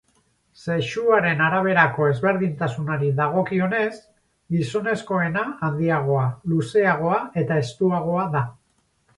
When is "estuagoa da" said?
7.67-8.47